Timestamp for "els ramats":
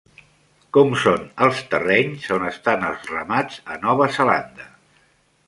2.89-3.61